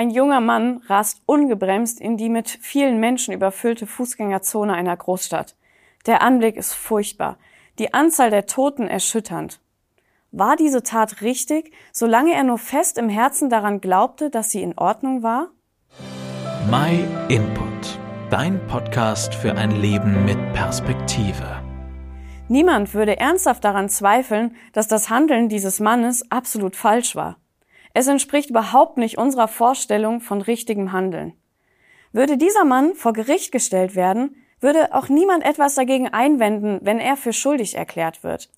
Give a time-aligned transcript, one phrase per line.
[0.00, 5.56] Ein junger Mann rast ungebremst in die mit vielen Menschen überfüllte Fußgängerzone einer Großstadt.
[6.06, 7.36] Der Anblick ist furchtbar,
[7.78, 9.60] die Anzahl der Toten erschütternd.
[10.32, 14.78] War diese Tat richtig, solange er nur fest im Herzen daran glaubte, dass sie in
[14.78, 15.48] Ordnung war?
[16.70, 17.98] My Input,
[18.30, 21.62] dein Podcast für ein Leben mit Perspektive.
[22.48, 27.36] Niemand würde ernsthaft daran zweifeln, dass das Handeln dieses Mannes absolut falsch war.
[27.92, 31.34] Es entspricht überhaupt nicht unserer Vorstellung von richtigem Handeln.
[32.12, 37.16] Würde dieser Mann vor Gericht gestellt werden, würde auch niemand etwas dagegen einwenden, wenn er
[37.16, 38.50] für schuldig erklärt wird.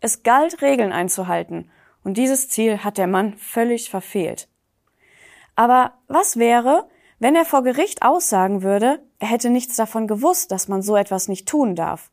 [0.00, 1.70] Es galt, Regeln einzuhalten,
[2.04, 4.48] und dieses Ziel hat der Mann völlig verfehlt.
[5.56, 10.68] Aber was wäre, wenn er vor Gericht aussagen würde, er hätte nichts davon gewusst, dass
[10.68, 12.10] man so etwas nicht tun darf?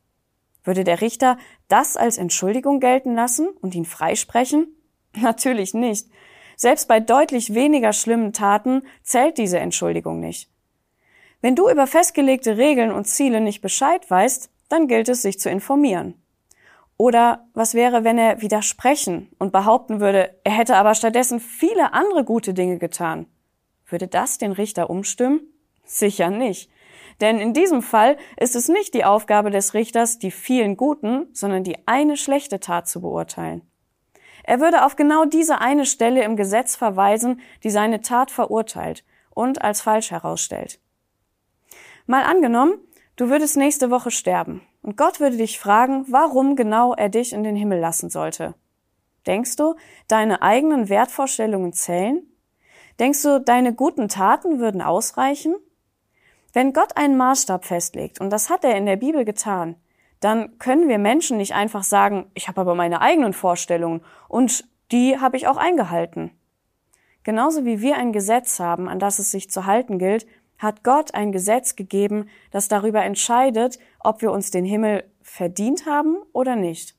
[0.64, 4.66] Würde der Richter das als Entschuldigung gelten lassen und ihn freisprechen?
[5.14, 6.08] Natürlich nicht.
[6.56, 10.50] Selbst bei deutlich weniger schlimmen Taten zählt diese Entschuldigung nicht.
[11.42, 15.50] Wenn du über festgelegte Regeln und Ziele nicht Bescheid weißt, dann gilt es, sich zu
[15.50, 16.14] informieren.
[16.96, 22.24] Oder was wäre, wenn er widersprechen und behaupten würde, er hätte aber stattdessen viele andere
[22.24, 23.26] gute Dinge getan?
[23.86, 25.40] Würde das den Richter umstimmen?
[25.84, 26.70] Sicher nicht.
[27.20, 31.64] Denn in diesem Fall ist es nicht die Aufgabe des Richters, die vielen guten, sondern
[31.64, 33.62] die eine schlechte Tat zu beurteilen.
[34.46, 39.60] Er würde auf genau diese eine Stelle im Gesetz verweisen, die seine Tat verurteilt und
[39.60, 40.80] als falsch herausstellt.
[42.06, 42.78] Mal angenommen,
[43.16, 47.42] du würdest nächste Woche sterben und Gott würde dich fragen, warum genau er dich in
[47.42, 48.54] den Himmel lassen sollte.
[49.26, 49.74] Denkst du,
[50.06, 52.22] deine eigenen Wertvorstellungen zählen?
[53.00, 55.56] Denkst du, deine guten Taten würden ausreichen?
[56.52, 59.74] Wenn Gott einen Maßstab festlegt, und das hat er in der Bibel getan,
[60.20, 65.18] dann können wir Menschen nicht einfach sagen, ich habe aber meine eigenen Vorstellungen und die
[65.18, 66.30] habe ich auch eingehalten.
[67.22, 70.26] Genauso wie wir ein Gesetz haben, an das es sich zu halten gilt,
[70.58, 76.16] hat Gott ein Gesetz gegeben, das darüber entscheidet, ob wir uns den Himmel verdient haben
[76.32, 76.94] oder nicht.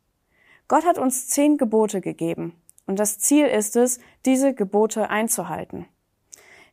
[0.68, 2.53] Gott hat uns zehn Gebote gegeben
[2.86, 5.86] und das Ziel ist es, diese Gebote einzuhalten.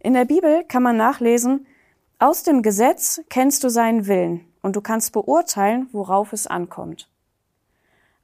[0.00, 1.66] In der Bibel kann man nachlesen,
[2.18, 7.08] aus dem Gesetz kennst du seinen Willen und du kannst beurteilen, worauf es ankommt.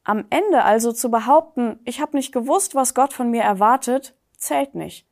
[0.04, 4.74] Am Ende also zu behaupten, ich habe nicht gewusst, was Gott von mir erwartet, zählt
[4.74, 5.06] nicht.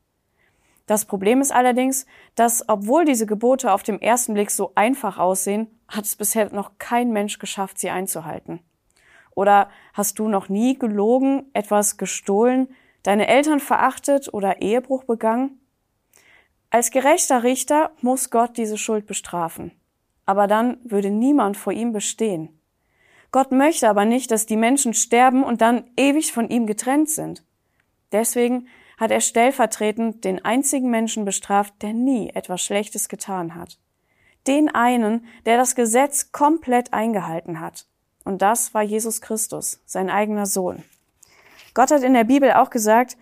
[0.87, 5.69] Das Problem ist allerdings, dass obwohl diese Gebote auf dem ersten Blick so einfach aussehen,
[5.87, 8.61] hat es bisher noch kein Mensch geschafft, sie einzuhalten.
[9.35, 12.69] Oder hast du noch nie gelogen, etwas gestohlen,
[13.03, 15.58] deine Eltern verachtet oder Ehebruch begangen?
[16.71, 19.73] Als gerechter Richter muss Gott diese Schuld bestrafen.
[20.27, 22.61] Aber dann würde niemand vor ihm bestehen.
[23.31, 27.43] Gott möchte aber nicht, dass die Menschen sterben und dann ewig von ihm getrennt sind.
[28.13, 28.69] Deswegen
[28.99, 33.79] hat er stellvertretend den einzigen Menschen bestraft, der nie etwas Schlechtes getan hat.
[34.47, 37.87] Den einen, der das Gesetz komplett eingehalten hat.
[38.25, 40.83] Und das war Jesus Christus, sein eigener Sohn.
[41.75, 43.17] Gott hat in der Bibel auch gesagt,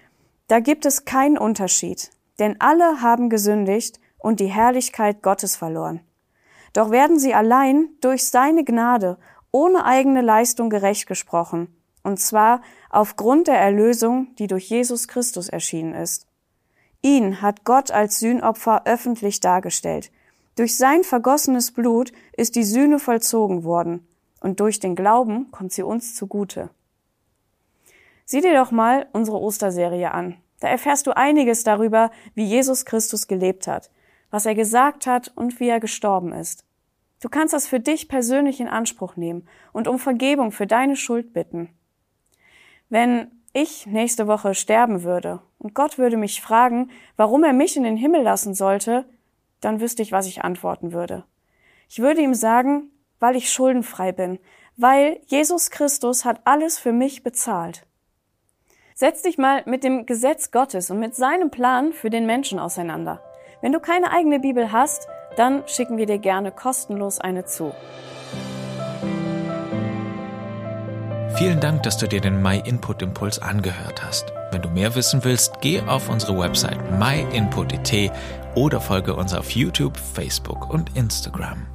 [0.48, 6.00] da gibt es keinen Unterschied, denn alle haben gesündigt und die Herrlichkeit Gottes verloren.
[6.72, 9.18] Doch werden sie allein durch seine Gnade
[9.50, 11.76] ohne eigene Leistung gerecht gesprochen
[12.06, 16.28] und zwar aufgrund der Erlösung, die durch Jesus Christus erschienen ist.
[17.02, 20.12] Ihn hat Gott als Sühnopfer öffentlich dargestellt.
[20.54, 24.06] Durch sein vergossenes Blut ist die Sühne vollzogen worden,
[24.40, 26.70] und durch den Glauben kommt sie uns zugute.
[28.24, 30.36] Sieh dir doch mal unsere Osterserie an.
[30.60, 33.90] Da erfährst du einiges darüber, wie Jesus Christus gelebt hat,
[34.30, 36.64] was er gesagt hat und wie er gestorben ist.
[37.20, 41.32] Du kannst das für dich persönlich in Anspruch nehmen und um Vergebung für deine Schuld
[41.32, 41.70] bitten.
[42.88, 47.84] Wenn ich nächste Woche sterben würde und Gott würde mich fragen, warum er mich in
[47.84, 49.06] den Himmel lassen sollte,
[49.60, 51.24] dann wüsste ich, was ich antworten würde.
[51.88, 54.38] Ich würde ihm sagen, weil ich schuldenfrei bin,
[54.76, 57.86] weil Jesus Christus hat alles für mich bezahlt.
[58.98, 63.20] Setz dich mal mit dem Gesetz Gottes und mit seinem Plan für den Menschen auseinander.
[63.60, 65.06] Wenn du keine eigene Bibel hast,
[65.36, 67.74] dann schicken wir dir gerne kostenlos eine zu.
[71.36, 74.32] Vielen Dank, dass du dir den My Input Impuls angehört hast.
[74.50, 78.10] Wenn du mehr wissen willst, geh auf unsere Website myinput.it
[78.54, 81.66] oder folge uns auf YouTube, Facebook und Instagram.